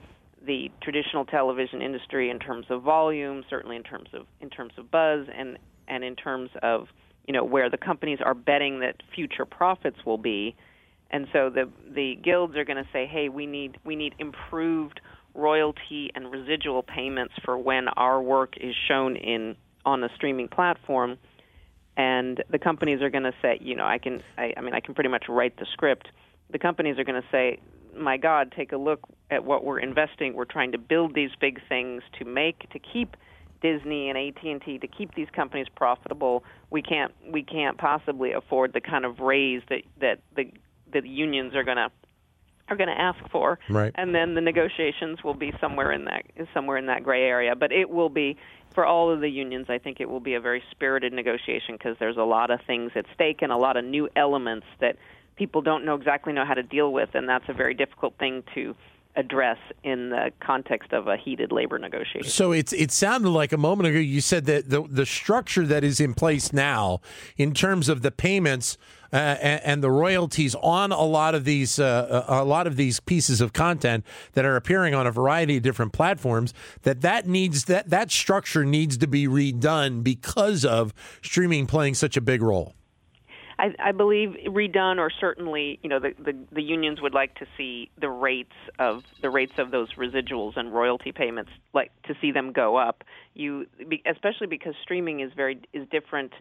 the 0.45 0.71
traditional 0.83 1.25
television 1.25 1.83
industry 1.83 2.31
in 2.31 2.39
terms 2.39 2.67
of 2.71 2.83
volume, 2.83 3.45
certainly 3.49 3.77
in 3.77 3.83
terms 3.83 4.09
of 4.13 4.27
in 4.41 4.51
terms 4.51 4.73
of 4.77 4.91
buzz, 4.91 5.27
and 5.33 5.59
and 5.87 6.03
in 6.03 6.17
terms 6.17 6.51
of 6.63 6.89
you 7.29 7.33
know 7.33 7.45
where 7.45 7.71
the 7.71 7.79
companies 7.79 8.19
are 8.21 8.35
betting 8.35 8.81
that 8.81 8.97
future 9.15 9.45
profits 9.45 10.05
will 10.05 10.19
be, 10.19 10.57
and 11.11 11.27
so 11.33 11.51
the 11.51 11.69
the 11.93 12.17
guilds 12.23 12.57
are 12.57 12.65
going 12.65 12.83
to 12.83 12.89
say, 12.93 13.07
hey, 13.07 13.29
we 13.29 13.47
need 13.47 13.79
we 13.85 13.97
need 13.97 14.15
improved 14.19 15.01
royalty 15.35 16.11
and 16.15 16.31
residual 16.31 16.83
payments 16.83 17.35
for 17.45 17.57
when 17.57 17.89
our 17.89 18.21
work 18.21 18.55
is 18.61 18.75
shown 18.89 19.17
in 19.17 19.57
on 19.85 20.05
a 20.05 20.09
streaming 20.15 20.49
platform, 20.49 21.19
and 21.97 22.43
the 22.51 22.59
companies 22.59 23.01
are 23.03 23.11
going 23.11 23.25
to 23.25 23.35
say, 23.43 23.59
you 23.61 23.75
know, 23.75 23.87
I 23.87 23.99
can 23.99 24.23
I, 24.39 24.53
I 24.57 24.61
mean 24.61 24.75
I 24.75 24.81
can 24.81 24.95
pretty 24.95 25.11
much 25.11 25.25
write 25.29 25.57
the 25.59 25.67
script. 25.73 26.09
The 26.51 26.59
companies 26.59 26.99
are 26.99 27.05
going 27.05 27.21
to 27.21 27.29
say 27.31 27.61
my 27.97 28.17
God, 28.17 28.53
take 28.57 28.73
a 28.73 28.77
look 28.77 29.01
at 29.31 29.45
what 29.45 29.65
we're 29.65 29.81
investing. 29.81 30.35
We're 30.35 30.45
trying 30.45 30.73
to 30.73 30.79
build 30.79 31.15
these 31.15 31.31
big 31.41 31.61
things 31.69 32.03
to 32.19 32.25
make 32.25 32.71
to 32.71 32.79
keep 32.79 33.17
Disney 33.61 34.09
and 34.09 34.17
AT&T 34.17 34.79
to 34.79 34.87
keep 34.87 35.15
these 35.15 35.29
companies 35.35 35.67
profitable. 35.75 36.45
We 36.71 36.83
can't 36.83 37.13
we 37.31 37.43
can't 37.43 37.79
possibly 37.79 38.33
afford 38.33 38.73
the 38.73 38.81
kind 38.81 39.05
of 39.05 39.21
raise 39.21 39.63
that 39.69 39.83
that 40.01 40.21
the 40.35 40.53
the 40.93 41.07
unions 41.07 41.55
are 41.55 41.65
going 41.65 41.77
to 41.77 41.91
are 42.69 42.77
going 42.77 42.89
to 42.89 43.01
ask 43.01 43.19
for. 43.33 43.59
Right. 43.69 43.93
And 43.97 44.15
then 44.15 44.35
the 44.35 44.41
negotiations 44.41 45.25
will 45.25 45.35
be 45.35 45.53
somewhere 45.61 45.91
in 45.91 46.05
that 46.05 46.23
somewhere 46.55 46.77
in 46.77 46.87
that 46.87 47.03
gray 47.03 47.25
area, 47.25 47.57
but 47.57 47.73
it 47.73 47.91
will 47.91 48.09
be 48.11 48.37
for 48.75 48.87
all 48.87 49.11
of 49.11 49.21
the 49.21 49.29
unions, 49.29 49.67
I 49.69 49.79
think 49.79 50.01
it 50.01 50.09
will 50.09 50.21
be 50.21 50.35
a 50.35 50.41
very 50.41 50.63
spirited 50.71 51.13
negotiation 51.13 51.75
because 51.75 51.97
there's 51.99 52.17
a 52.17 52.23
lot 52.23 52.51
of 52.51 52.61
things 52.67 52.93
at 52.95 53.05
stake 53.15 53.43
and 53.43 53.51
a 53.51 53.57
lot 53.57 53.77
of 53.77 53.85
new 53.85 54.09
elements 54.15 54.67
that 54.81 54.97
people 55.37 55.63
don't 55.63 55.85
know 55.85 55.95
exactly 55.95 56.33
know 56.33 56.45
how 56.45 56.55
to 56.55 56.63
deal 56.63 56.93
with, 56.93 57.11
and 57.15 57.29
that's 57.29 57.49
a 57.49 57.53
very 57.53 57.75
difficult 57.75 58.15
thing 58.19 58.45
to 58.55 58.75
address 59.17 59.59
in 59.83 60.11
the 60.11 60.31
context 60.39 60.93
of 60.93 61.09
a 61.09 61.17
heated 61.17 61.51
labor 61.51 61.79
negotiation. 61.79 62.31
So 62.31 62.53
it's 62.53 62.73
it 62.73 62.93
sounded 62.93 63.31
like 63.31 63.53
a 63.53 63.57
moment 63.57 63.89
ago 63.89 63.99
you 63.99 64.21
said 64.21 64.47
that 64.47 64.71
the 64.71 64.83
the 64.83 65.05
structure 65.05 65.67
that 65.67 65.83
is 65.83 65.99
in 65.99 66.15
place 66.15 66.53
now 66.53 67.01
in 67.37 67.53
terms 67.53 67.89
of 67.89 68.03
the 68.03 68.13
payments 68.13 68.79
uh, 69.13 69.17
and, 69.17 69.61
and, 69.65 69.85
the 69.85 69.91
royalties 69.91 70.55
on 70.57 70.93
a 70.93 71.03
lot 71.03 71.35
of 71.35 71.45
these 71.45 71.79
uh, 71.79 72.25
a 72.29 72.45
lot 72.45 72.67
of 72.67 72.77
these 72.77 73.01
pieces 73.01 73.41
of 73.41 73.53
content 73.53 74.05
that 74.35 74.45
are 74.45 74.57
appearing 74.57 74.95
on 74.95 75.07
a 75.07 75.11
variety 75.11 75.57
of 75.57 75.63
different 75.63 75.93
platforms 75.93 76.55
that 76.83 77.01
that 77.01 77.27
needs 77.27 77.65
that 77.65 77.91
that 77.91 78.11
structure 78.11 78.65
needs 78.65 78.97
to 78.99 79.07
be 79.07 79.27
redone 79.27 80.05
because 80.05 80.65
of 80.65 80.95
streaming 81.23 81.67
playing 81.67 81.95
such 81.95 82.17
a 82.17 82.21
big 82.21 82.43
role. 82.43 82.75
I, 83.61 83.75
I 83.79 83.93
believe 83.93 84.37
redone, 84.47 84.99
or 84.99 85.11
certainly, 85.11 85.79
you 85.83 85.91
know, 85.91 86.01
the, 86.01 86.15
the 86.19 86.35
the 86.51 86.63
unions 86.63 87.03
would 87.03 87.13
like 87.13 87.35
to 87.37 87.47
see 87.59 87.91
the 88.01 88.09
rates 88.09 88.55
of 88.79 89.03
the 89.21 89.29
rates 89.29 89.53
of 89.59 89.71
those 89.71 89.93
residuals 89.95 90.57
and 90.57 90.73
royalty 90.73 91.13
payments, 91.13 91.51
like 91.75 91.91
to 92.05 92.15
see 92.23 92.33
them 92.33 92.53
go 92.53 92.77
up. 92.77 93.05
You, 93.35 93.67
especially 94.07 94.47
because 94.47 94.75
streaming 94.83 95.21
is 95.21 95.33
very 95.37 95.61
is 95.75 95.87
different 95.91 96.33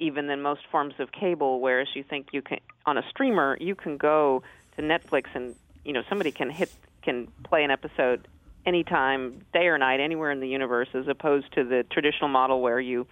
even 0.00 0.26
than 0.26 0.42
most 0.42 0.62
forms 0.70 0.94
of 0.98 1.12
cable. 1.12 1.60
Whereas 1.60 1.88
you 1.94 2.02
think 2.02 2.28
you 2.32 2.42
can 2.42 2.58
on 2.86 2.98
a 2.98 3.02
streamer, 3.08 3.56
you 3.60 3.74
can 3.74 3.96
go 3.96 4.42
to 4.76 4.82
Netflix 4.82 5.26
and 5.34 5.54
you 5.84 5.92
know 5.92 6.02
somebody 6.08 6.32
can 6.32 6.50
hit 6.50 6.72
can 7.02 7.28
play 7.44 7.62
an 7.62 7.70
episode 7.70 8.26
anytime, 8.66 9.42
day 9.52 9.66
or 9.66 9.78
night, 9.78 10.00
anywhere 10.00 10.30
in 10.30 10.40
the 10.40 10.48
universe, 10.48 10.88
as 10.94 11.08
opposed 11.08 11.52
to 11.54 11.64
the 11.64 11.84
traditional 11.90 12.28
model 12.28 12.60
where 12.60 12.80
you 12.80 13.06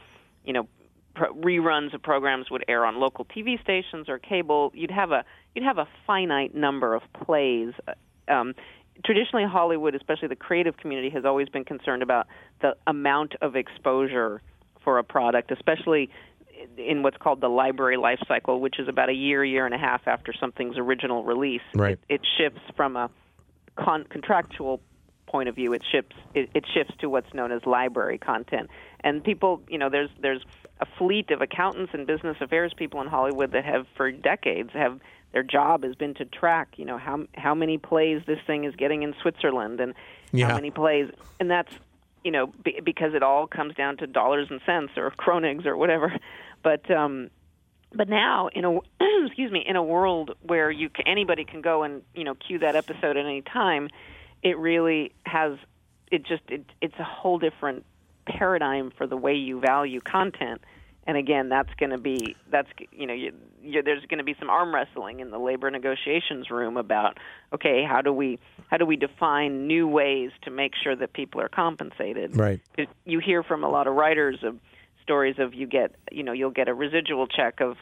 you 0.45 0.53
know 0.53 0.67
reruns 1.17 1.95
of 1.95 2.03
programs 2.03 2.51
would 2.51 2.65
air 2.69 2.85
on 2.85 3.01
local 3.01 3.25
TV 3.25 3.61
stations 3.61 4.09
or 4.09 4.19
cable. 4.19 4.73
You'd 4.75 4.91
have 4.91 5.13
a 5.13 5.25
you'd 5.55 5.65
have 5.65 5.79
a 5.79 5.87
finite 6.07 6.55
number 6.55 6.95
of 6.95 7.03
plays. 7.13 7.73
Um, 8.29 8.55
traditionally, 9.05 9.45
Hollywood, 9.47 9.95
especially 9.95 10.29
the 10.29 10.37
creative 10.37 10.77
community, 10.77 11.11
has 11.11 11.25
always 11.25 11.49
been 11.49 11.65
concerned 11.65 12.03
about 12.03 12.27
the 12.61 12.77
amount 12.87 13.35
of 13.41 13.57
exposure 13.57 14.43
for 14.85 14.99
a 14.99 15.05
product, 15.05 15.51
especially 15.51 16.11
in 16.77 17.03
what's 17.03 17.17
called 17.17 17.41
the 17.41 17.49
library 17.49 17.97
life 17.97 18.21
cycle, 18.29 18.61
which 18.61 18.79
is 18.79 18.89
about 18.89 19.09
a 19.09 19.15
year, 19.15 19.45
year 19.45 19.67
and 19.67 19.75
a 19.75 19.79
half 19.79 20.03
after 20.07 20.33
something's 20.33 20.77
original 20.77 21.25
release. 21.25 21.63
Right. 21.75 21.99
It, 22.09 22.15
it 22.15 22.27
shifts 22.37 22.61
from 22.77 22.97
a 22.97 23.11
con- 23.77 24.05
contractual 24.09 24.81
point 25.27 25.49
of 25.49 25.55
view. 25.55 25.73
It 25.73 25.83
shifts. 25.91 26.17
It, 26.35 26.51
it 26.55 26.65
shifts 26.73 26.95
to 27.01 27.09
what's 27.09 27.33
known 27.35 27.53
as 27.53 27.65
library 27.67 28.19
content. 28.19 28.71
And 29.01 29.23
people, 29.23 29.63
you 29.69 29.79
know, 29.79 29.91
there's 29.91 30.11
there's 30.21 30.43
a 30.81 30.87
fleet 30.99 31.31
of 31.31 31.43
accountants 31.43 31.93
and 31.95 32.07
business 32.07 32.37
affairs 32.41 32.73
people 32.77 33.01
in 33.01 33.09
Hollywood 33.09 33.53
that 33.53 33.65
have 33.65 33.87
for 33.97 34.11
decades 34.11 34.71
have 34.73 35.01
their 35.33 35.43
job 35.43 35.85
has 35.85 35.95
been 35.95 36.15
to 36.15 36.25
track, 36.25 36.75
you 36.77 36.85
know, 36.85 36.99
how 36.99 37.25
how 37.35 37.55
many 37.55 37.79
plays 37.79 38.23
this 38.27 38.39
thing 38.47 38.65
is 38.65 38.75
getting 38.77 39.03
in 39.03 39.15
Switzerland 39.21 39.81
and 39.81 39.95
yeah. 40.33 40.49
how 40.49 40.55
many 40.55 40.71
plays, 40.71 41.11
and 41.39 41.51
that's 41.51 41.73
you 42.25 42.31
know 42.31 42.47
be, 42.65 42.81
because 42.85 43.15
it 43.15 43.23
all 43.23 43.47
comes 43.47 43.75
down 43.75 43.97
to 43.99 44.07
dollars 44.07 44.49
and 44.51 44.61
cents 44.65 44.93
or 44.97 45.11
kronigs 45.19 45.67
or 45.67 45.77
whatever. 45.77 46.13
But 46.63 46.91
um, 46.91 47.31
but 47.95 48.09
now 48.09 48.49
in 48.49 48.65
a 48.65 48.79
excuse 49.27 49.51
me 49.51 49.65
in 49.67 49.77
a 49.77 49.83
world 49.83 50.33
where 50.43 50.71
you 50.71 50.89
can, 50.89 51.07
anybody 51.07 51.45
can 51.45 51.61
go 51.61 51.83
and 51.83 52.03
you 52.15 52.25
know 52.25 52.35
cue 52.35 52.59
that 52.61 52.77
episode 52.77 53.17
at 53.17 53.25
any 53.25 53.43
time, 53.43 53.89
it 54.43 54.59
really 54.59 55.13
has 55.25 55.59
it 56.11 56.25
just 56.25 56.43
it, 56.49 56.65
it's 56.81 56.99
a 56.99 57.05
whole 57.05 57.39
different 57.39 57.85
paradigm 58.27 58.91
for 58.97 59.07
the 59.07 59.17
way 59.17 59.35
you 59.35 59.61
value 59.61 60.01
content. 60.01 60.61
And 61.07 61.17
again, 61.17 61.49
that's 61.49 61.73
going 61.79 61.91
to 61.91 61.99
be 61.99 62.37
that's 62.51 62.69
you 62.93 63.07
know 63.07 63.15
you, 63.15 63.33
you, 63.63 63.83
there's 63.83 64.05
going 64.07 64.19
to 64.19 64.25
be 64.25 64.37
some 64.39 64.51
arm 64.51 64.75
wrestling 64.75 65.21
in 65.21 65.31
the 65.31 65.39
labor 65.39 65.71
negotiations 65.71 66.51
room 66.51 66.77
about 66.77 67.17
okay 67.53 67.83
how 67.83 68.03
do 68.03 68.13
we 68.13 68.39
how 68.71 68.77
do 68.77 68.85
we 68.85 68.97
define 68.97 69.67
new 69.67 69.89
ways 69.89 70.31
to 70.43 70.51
make 70.51 70.73
sure 70.83 70.95
that 70.95 71.15
people 71.15 71.41
are 71.41 71.49
compensated. 71.49 72.37
Right. 72.37 72.61
You 73.07 73.21
hear 73.21 73.43
from 73.43 73.65
a 73.65 73.71
lot 73.71 73.87
of 73.87 73.95
writers 73.95 74.41
of 74.43 74.59
stories 75.09 75.37
of 75.39 75.55
you 75.55 75.67
get 75.67 75.95
you 76.13 76.23
know 76.23 76.33
you'll 76.33 76.51
get 76.51 76.69
a 76.69 76.75
residual 76.75 77.27
check 77.27 77.63
of 77.63 77.77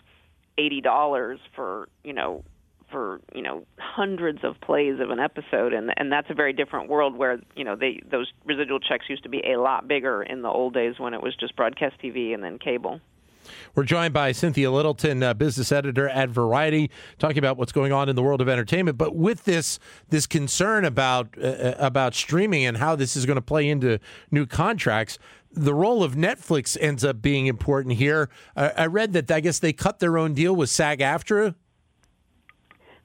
eighty 0.58 0.80
dollars 0.80 1.40
for 1.56 1.88
you 2.04 2.12
know 2.12 2.44
for 2.92 3.20
you 3.34 3.42
know 3.42 3.64
hundreds 3.78 4.44
of 4.44 4.54
plays 4.60 5.00
of 5.00 5.10
an 5.10 5.18
episode 5.18 5.72
and 5.72 5.92
and 5.96 6.12
that's 6.12 6.30
a 6.30 6.34
very 6.34 6.52
different 6.52 6.88
world 6.88 7.16
where 7.16 7.40
you 7.56 7.64
know 7.64 7.74
they 7.74 8.00
those 8.08 8.30
residual 8.44 8.78
checks 8.78 9.06
used 9.08 9.24
to 9.24 9.28
be 9.28 9.42
a 9.44 9.60
lot 9.60 9.88
bigger 9.88 10.22
in 10.22 10.42
the 10.42 10.48
old 10.48 10.72
days 10.72 10.94
when 10.98 11.14
it 11.14 11.22
was 11.22 11.34
just 11.34 11.56
broadcast 11.56 11.96
TV 12.00 12.32
and 12.32 12.44
then 12.44 12.60
cable. 12.60 13.00
We're 13.74 13.84
joined 13.84 14.14
by 14.14 14.32
Cynthia 14.32 14.70
Littleton, 14.70 15.22
uh, 15.22 15.34
business 15.34 15.72
editor 15.72 16.08
at 16.08 16.30
Variety, 16.30 16.90
talking 17.18 17.38
about 17.38 17.56
what's 17.56 17.72
going 17.72 17.92
on 17.92 18.08
in 18.08 18.16
the 18.16 18.22
world 18.22 18.40
of 18.40 18.48
entertainment. 18.48 18.98
But 18.98 19.14
with 19.14 19.44
this 19.44 19.78
this 20.08 20.26
concern 20.26 20.84
about 20.84 21.36
uh, 21.38 21.46
uh 21.46 21.74
about 21.78 22.14
streaming 22.14 22.64
and 22.64 22.76
how 22.76 22.96
this 22.96 23.16
is 23.16 23.26
going 23.26 23.36
to 23.36 23.42
play 23.42 23.68
into 23.68 23.98
new 24.30 24.46
contracts, 24.46 25.18
the 25.52 25.74
role 25.74 26.02
of 26.02 26.14
Netflix 26.14 26.76
ends 26.80 27.04
up 27.04 27.22
being 27.22 27.46
important 27.46 27.96
here. 27.96 28.28
I 28.56 28.86
read 28.86 29.12
that 29.14 29.30
I 29.30 29.40
guess 29.40 29.58
they 29.58 29.72
cut 29.72 30.00
their 30.00 30.18
own 30.18 30.34
deal 30.34 30.54
with 30.54 30.68
SAG-AFTRA 30.68 31.54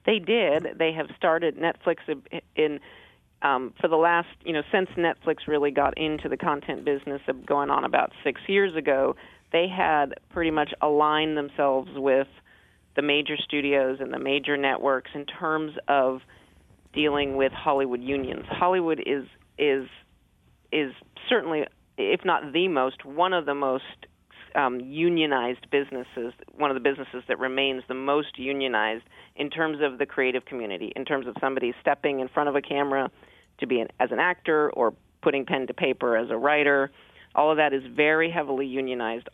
they 0.06 0.20
did. 0.20 0.68
They 0.78 0.94
have 0.94 1.08
started 1.18 1.58
Netflix 1.58 1.98
in 2.56 2.80
um, 3.44 3.74
for 3.82 3.88
the 3.88 3.96
last, 3.96 4.30
you 4.46 4.54
know, 4.54 4.62
since 4.72 4.88
Netflix 4.92 5.48
really 5.48 5.72
got 5.72 5.98
into 5.98 6.30
the 6.30 6.38
content 6.38 6.86
business 6.86 7.22
of 7.28 7.44
going 7.44 7.72
on 7.72 7.86
about 7.86 8.12
six 8.24 8.40
years 8.48 8.76
ago, 8.76 9.16
they 9.52 9.68
had 9.68 10.14
pretty 10.30 10.52
much 10.52 10.74
aligned 10.82 11.38
themselves 11.38 11.90
with 11.96 12.28
the 12.96 13.02
major 13.02 13.36
studios 13.38 13.98
and 14.00 14.14
the 14.14 14.20
major 14.20 14.58
networks 14.58 15.12
in 15.14 15.26
terms 15.26 15.74
of 15.88 16.22
dealing 16.94 17.36
with 17.38 17.52
Hollywood 17.52 18.02
unions. 18.02 18.46
Hollywood 18.50 19.02
is 19.06 19.26
is 19.58 19.88
is 20.72 20.92
certainly, 21.30 21.64
if 21.98 22.22
not 22.24 22.54
the 22.54 22.68
most, 22.68 23.06
one 23.06 23.34
of 23.34 23.46
the 23.46 23.54
most 23.54 23.84
um, 24.56 24.80
unionized 24.80 25.70
businesses, 25.72 26.34
one 26.56 26.72
of 26.72 26.76
the 26.76 26.82
businesses 26.82 27.24
that 27.28 27.40
remains 27.40 27.84
the 27.88 27.94
most 27.94 28.38
unionized 28.38 29.04
in 29.36 29.50
terms 29.50 29.80
of 29.82 29.98
the 29.98 30.06
creative 30.06 30.46
community, 30.46 30.92
in 30.96 31.06
terms 31.06 31.28
of 31.28 31.36
somebody 31.40 31.74
stepping 31.82 32.20
in 32.20 32.28
front 32.28 32.50
of 32.50 32.56
a 32.56 32.62
camera 32.62 33.10
to 33.60 33.68
be 33.68 33.80
an, 33.80 33.88
as 34.00 34.12
an 34.12 34.20
actor 34.20 34.70
or 34.72 34.94
putting 35.22 35.46
pen 35.46 35.68
to 35.68 35.74
paper 35.74 36.18
as 36.18 36.30
a 36.30 36.38
writer. 36.38 36.92
All 37.36 37.52
of 37.52 37.58
that 37.58 37.74
is 37.74 37.84
very 37.96 38.30
heavily 38.30 38.66
unionized. 38.66 39.30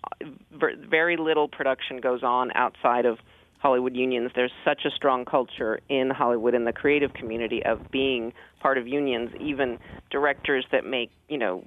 Very 0.51 1.17
little 1.17 1.47
production 1.47 1.99
goes 1.99 2.23
on 2.23 2.51
outside 2.53 3.05
of 3.05 3.17
Hollywood 3.59 3.95
unions. 3.95 4.31
There's 4.35 4.51
such 4.63 4.81
a 4.85 4.91
strong 4.91 5.25
culture 5.25 5.79
in 5.89 6.09
Hollywood 6.11 6.53
in 6.53 6.65
the 6.65 6.73
creative 6.73 7.13
community 7.13 7.63
of 7.65 7.89
being 7.91 8.33
part 8.59 8.77
of 8.77 8.87
unions. 8.87 9.31
Even 9.41 9.79
directors 10.11 10.65
that 10.71 10.85
make, 10.85 11.09
you 11.27 11.37
know, 11.37 11.63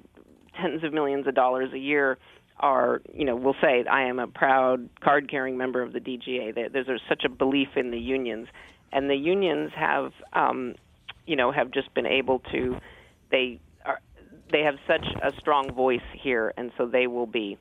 tens 0.59 0.83
of 0.83 0.93
millions 0.93 1.27
of 1.27 1.35
dollars 1.35 1.73
a 1.73 1.77
year 1.77 2.17
are, 2.59 3.01
you 3.13 3.25
know, 3.25 3.35
will 3.35 3.55
say, 3.61 3.83
I 3.89 4.03
am 4.03 4.19
a 4.19 4.27
proud 4.27 4.87
card 5.01 5.29
carrying 5.29 5.57
member 5.57 5.81
of 5.81 5.93
the 5.93 5.99
DGA. 5.99 6.55
There's, 6.55 6.85
there's 6.85 7.01
such 7.09 7.23
a 7.25 7.29
belief 7.29 7.69
in 7.75 7.91
the 7.91 7.99
unions. 7.99 8.47
And 8.93 9.09
the 9.09 9.15
unions 9.15 9.71
have, 9.75 10.11
um, 10.33 10.75
you 11.25 11.35
know, 11.35 11.51
have 11.51 11.71
just 11.71 11.93
been 11.93 12.05
able 12.05 12.39
to, 12.51 12.77
they 13.31 13.59
they 14.51 14.63
have 14.63 14.75
such 14.87 15.05
a 15.21 15.31
strong 15.39 15.71
voice 15.73 16.01
here, 16.13 16.53
and 16.57 16.71
so 16.77 16.85
they 16.85 17.07
will 17.07 17.25
be, 17.25 17.57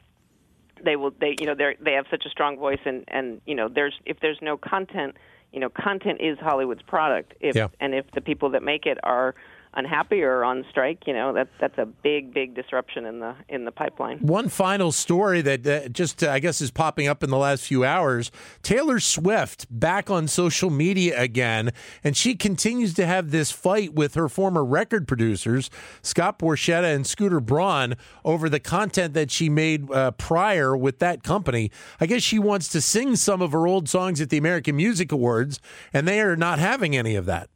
they 0.83 0.97
will, 0.97 1.13
they, 1.21 1.37
you 1.41 1.47
know, 1.47 1.55
they 1.55 1.77
they 1.81 1.93
have 1.93 2.07
such 2.11 2.25
a 2.27 2.31
strong 2.31 2.59
voice, 2.59 2.81
and 2.85 3.05
and 3.09 3.41
you 3.47 3.55
know, 3.55 3.69
there's 3.69 3.95
if 4.07 4.21
there's 4.21 4.39
no 4.43 4.57
content, 4.57 5.17
you 5.53 5.61
know, 5.61 5.69
content 5.69 6.21
is 6.21 6.39
Hollywood's 6.39 6.83
product. 6.83 7.35
If 7.41 7.57
yeah. 7.57 7.69
and 7.81 7.95
if 7.95 8.11
the 8.13 8.21
people 8.21 8.51
that 8.51 8.63
make 8.63 8.87
it 8.87 8.99
are 9.03 9.35
unhappy 9.75 10.23
or 10.23 10.45
on 10.45 10.65
strike, 10.71 11.07
you 11.07 11.13
know, 11.13 11.33
that's 11.33 11.51
that's 11.61 11.79
a 11.79 11.87
big, 11.87 12.35
big 12.35 12.55
disruption 12.55 13.07
in 13.07 13.21
the 13.21 13.35
in 13.49 13.65
the 13.65 13.73
pipeline. 13.73 14.19
One 14.19 14.49
final 14.49 14.93
story 14.93 15.43
that 15.43 15.67
uh, 15.67 15.89
just 15.89 16.23
uh, 16.25 16.31
I 16.31 16.41
guess 16.41 16.61
is 16.61 16.71
popping 16.71 17.07
up 17.07 17.23
in 17.23 17.31
the 17.31 17.37
last 17.39 17.65
few 17.65 17.85
hours: 17.85 18.31
Taylor 18.63 18.99
Swift 18.99 19.67
back 19.71 20.11
on 20.11 20.27
social 20.27 20.71
media 20.71 21.21
again, 21.21 21.71
and 22.03 22.17
she 22.17 22.35
continues 22.35 22.95
to 22.95 23.07
have 23.07 23.31
this 23.31 23.53
fight 23.53 23.95
with 23.95 24.15
her 24.15 24.29
former 24.29 24.65
record 24.65 25.07
producers, 25.07 25.71
Scott 26.03 26.39
Borchetta 26.39 26.95
and 26.95 27.07
Scooter 27.07 27.41
Braun, 27.41 27.97
over 28.25 28.49
the 28.49 28.61
content 28.61 29.15
that 29.15 29.31
she 29.31 29.49
made 29.49 29.91
uh, 29.93 30.11
prior 30.13 30.77
with 30.77 30.99
that 30.99 31.23
company. 31.23 31.71
I 32.01 32.07
guess 32.07 32.23
she 32.23 32.39
wants 32.39 32.69
to 32.69 32.81
sing 32.81 33.17
some 33.17 33.41
of 33.41 33.53
her 33.53 33.67
old 33.67 33.89
songs 33.89 34.21
at 34.21 34.31
the 34.31 34.39
American 34.39 34.77
Music 34.77 35.13
Awards, 35.13 35.61
and 35.93 36.09
they 36.09 36.21
are 36.21 36.37
not 36.37 36.59
having 36.59 36.97
any 36.97 37.15
of 37.15 37.27
that. 37.27 37.49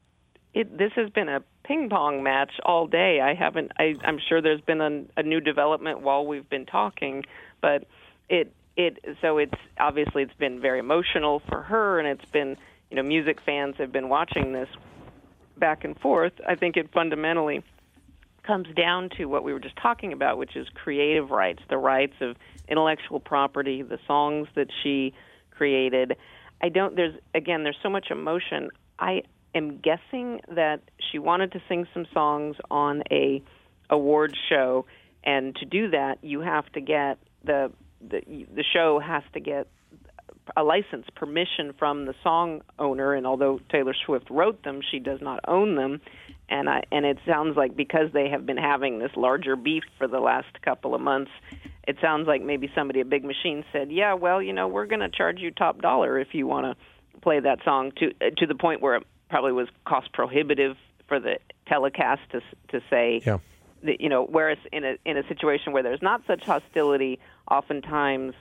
it 0.52 0.78
this 0.78 0.92
has 0.94 1.10
been 1.10 1.28
a 1.28 1.42
ping 1.64 1.88
pong 1.88 2.22
match 2.22 2.52
all 2.64 2.86
day. 2.86 3.20
I 3.20 3.34
haven't. 3.34 3.72
I, 3.78 3.94
I'm 4.04 4.18
sure 4.28 4.40
there's 4.40 4.60
been 4.60 4.80
a, 4.80 5.20
a 5.20 5.22
new 5.22 5.40
development 5.40 6.02
while 6.02 6.26
we've 6.26 6.48
been 6.48 6.66
talking, 6.66 7.24
but 7.60 7.86
it 8.28 8.52
it 8.76 8.98
so 9.20 9.38
it's 9.38 9.54
obviously 9.78 10.22
it's 10.22 10.34
been 10.38 10.60
very 10.60 10.78
emotional 10.78 11.42
for 11.48 11.62
her, 11.62 11.98
and 11.98 12.08
it's 12.08 12.30
been 12.30 12.56
you 12.90 12.96
know 12.96 13.02
music 13.02 13.38
fans 13.44 13.76
have 13.78 13.92
been 13.92 14.08
watching 14.08 14.52
this 14.52 14.68
back 15.56 15.84
and 15.84 15.98
forth. 15.98 16.32
I 16.46 16.54
think 16.54 16.76
it 16.76 16.90
fundamentally 16.92 17.62
comes 18.46 18.68
down 18.76 19.08
to 19.16 19.24
what 19.26 19.42
we 19.42 19.52
were 19.52 19.60
just 19.60 19.76
talking 19.76 20.12
about, 20.12 20.36
which 20.38 20.56
is 20.56 20.66
creative 20.74 21.30
rights, 21.30 21.62
the 21.70 21.78
rights 21.78 22.14
of 22.20 22.36
intellectual 22.68 23.20
property, 23.20 23.82
the 23.82 23.98
songs 24.06 24.48
that 24.54 24.68
she 24.82 25.14
created. 25.50 26.16
I 26.62 26.68
don't. 26.68 26.96
There's 26.96 27.14
again. 27.34 27.62
There's 27.62 27.78
so 27.82 27.90
much 27.90 28.10
emotion. 28.10 28.70
I 28.98 29.22
am 29.54 29.78
guessing 29.78 30.40
that 30.54 30.80
she 31.10 31.18
wanted 31.18 31.52
to 31.52 31.62
sing 31.68 31.86
some 31.94 32.06
songs 32.12 32.56
on 32.70 33.02
a 33.10 33.42
award 33.90 34.36
show, 34.48 34.86
and 35.22 35.54
to 35.56 35.64
do 35.64 35.90
that, 35.90 36.18
you 36.22 36.40
have 36.40 36.70
to 36.72 36.80
get 36.80 37.18
the 37.44 37.72
the 38.00 38.20
the 38.54 38.64
show 38.72 38.98
has 38.98 39.22
to 39.32 39.40
get 39.40 39.66
a 40.56 40.62
license 40.62 41.06
permission 41.14 41.72
from 41.78 42.04
the 42.04 42.14
song 42.22 42.60
owner 42.78 43.14
and 43.14 43.26
although 43.26 43.60
Taylor 43.70 43.94
Swift 44.04 44.28
wrote 44.28 44.62
them 44.62 44.80
she 44.90 44.98
does 44.98 45.20
not 45.22 45.40
own 45.48 45.74
them. 45.76 46.00
And 46.48 46.68
I 46.68 46.82
and 46.92 47.06
it 47.06 47.18
sounds 47.26 47.56
like 47.56 47.74
because 47.74 48.12
they 48.12 48.28
have 48.28 48.44
been 48.44 48.58
having 48.58 48.98
this 48.98 49.12
larger 49.16 49.56
beef 49.56 49.84
for 49.96 50.06
the 50.06 50.20
last 50.20 50.60
couple 50.62 50.94
of 50.94 51.00
months 51.00 51.30
it 51.88 51.96
sounds 52.00 52.26
like 52.26 52.42
maybe 52.42 52.70
somebody 52.74 53.00
at 53.00 53.08
Big 53.08 53.24
Machine 53.24 53.64
said 53.72 53.90
yeah 53.90 54.12
well 54.14 54.42
you 54.42 54.52
know 54.52 54.68
we're 54.68 54.86
going 54.86 55.00
to 55.00 55.08
charge 55.08 55.38
you 55.40 55.50
top 55.50 55.80
dollar 55.80 56.18
if 56.18 56.28
you 56.32 56.46
want 56.46 56.66
to 56.66 57.20
play 57.20 57.40
that 57.40 57.60
song 57.64 57.92
to 57.96 58.12
to 58.36 58.46
the 58.46 58.54
point 58.54 58.82
where 58.82 59.00
probably 59.34 59.50
was 59.50 59.66
cost 59.84 60.12
prohibitive 60.12 60.76
for 61.08 61.18
the 61.18 61.38
telecast 61.66 62.20
to 62.30 62.40
to 62.68 62.80
say 62.88 63.20
yeah. 63.26 63.38
that, 63.82 64.00
you 64.00 64.08
know 64.08 64.24
whereas 64.24 64.58
in 64.70 64.84
a 64.84 64.96
in 65.04 65.16
a 65.16 65.26
situation 65.26 65.72
where 65.72 65.82
there's 65.82 66.00
not 66.00 66.22
such 66.24 66.44
hostility 66.44 67.18
oftentimes 67.50 68.32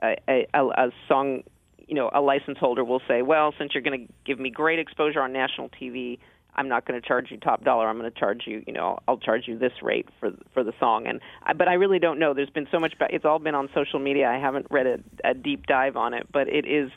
a, 0.00 0.16
a, 0.28 0.46
a 0.54 0.92
song 1.08 1.42
you 1.88 1.96
know 1.96 2.08
a 2.14 2.20
license 2.20 2.56
holder 2.56 2.84
will 2.84 3.02
say 3.08 3.20
well 3.20 3.52
since 3.58 3.74
you're 3.74 3.82
going 3.82 4.06
to 4.06 4.12
give 4.24 4.38
me 4.38 4.48
great 4.48 4.78
exposure 4.78 5.20
on 5.20 5.32
national 5.32 5.70
TV 5.70 6.20
I'm 6.54 6.68
not 6.68 6.86
going 6.86 7.00
to 7.00 7.06
charge 7.06 7.30
you 7.30 7.36
top 7.36 7.62
dollar. 7.62 7.88
I'm 7.88 7.98
going 7.98 8.10
to 8.10 8.18
charge 8.18 8.42
you, 8.46 8.64
you 8.66 8.72
know, 8.72 8.98
I'll 9.06 9.18
charge 9.18 9.46
you 9.46 9.56
this 9.56 9.74
rate 9.80 10.08
for 10.18 10.32
for 10.54 10.64
the 10.64 10.72
song. 10.80 11.06
And 11.06 11.20
I, 11.44 11.52
but 11.52 11.68
I 11.68 11.74
really 11.74 12.00
don't 12.00 12.18
know. 12.18 12.34
There's 12.34 12.50
been 12.50 12.66
so 12.72 12.80
much. 12.80 12.94
It's 13.10 13.24
all 13.24 13.38
been 13.38 13.54
on 13.54 13.68
social 13.72 14.00
media. 14.00 14.28
I 14.28 14.38
haven't 14.38 14.66
read 14.68 14.86
a, 14.88 14.98
a 15.22 15.34
deep 15.34 15.66
dive 15.66 15.96
on 15.96 16.14
it, 16.14 16.26
but 16.32 16.48
it 16.48 16.66
is 16.66 16.90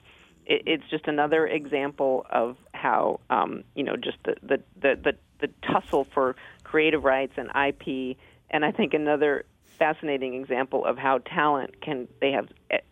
it, 0.46 0.64
it's 0.66 0.84
just 0.90 1.08
another 1.08 1.48
example 1.48 2.26
of 2.30 2.58
how 2.74 3.20
um, 3.30 3.64
you 3.76 3.84
know 3.84 3.96
just 3.96 4.18
the, 4.24 4.36
the 4.42 4.64
the 4.82 4.96
the 5.04 5.14
the 5.40 5.50
tussle 5.62 6.08
for 6.14 6.36
creative 6.64 7.04
rights 7.04 7.34
and 7.38 7.50
IP, 7.50 8.18
and 8.50 8.64
I 8.64 8.72
think 8.72 8.94
another 8.94 9.46
fascinating 9.82 10.36
example 10.36 10.86
of 10.86 10.96
how 10.96 11.18
talent 11.20 11.82
can 11.82 12.08
they 12.20 12.32
have 12.32 12.48